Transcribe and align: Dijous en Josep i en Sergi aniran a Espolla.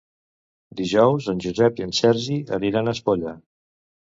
Dijous 0.79 1.27
en 1.35 1.43
Josep 1.47 1.81
i 1.83 1.87
en 1.89 1.93
Sergi 1.99 2.41
aniran 2.59 2.89
a 2.93 2.99
Espolla. 2.99 3.37